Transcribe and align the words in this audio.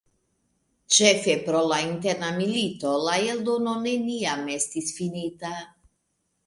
Ĉefe 0.95 1.35
pro 1.49 1.61
la 1.73 1.77
Interna 1.89 2.31
milito, 2.39 2.97
la 3.11 3.19
eldono 3.35 3.75
neniam 3.87 4.53
estis 4.59 4.93
finita. 5.01 5.59